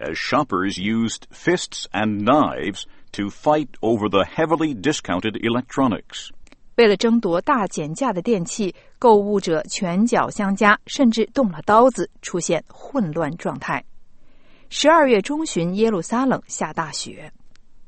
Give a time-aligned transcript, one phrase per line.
[0.00, 6.30] as shoppers used fists and knives to fight over the heavily discounted electronics.
[6.76, 13.82] 为了争夺大减价的电器，购物者拳脚相加，甚至动了刀子，出现混乱状态。
[14.68, 17.32] 十二月中旬，耶路撒冷下大雪。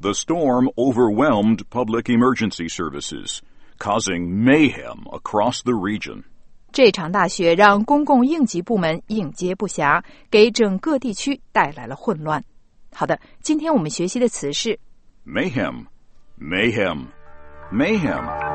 [0.00, 3.38] The storm overwhelmed public emergency services,
[3.78, 6.24] causing mayhem across the region.
[6.77, 12.43] 这场大雪让公共应急部门应接不暇，给整个地区带来了混乱。
[12.93, 14.79] 好的，今天我们学习的词是
[15.25, 15.85] Mayhem.
[16.39, 17.07] Mayhem.
[17.73, 18.46] Mayhem.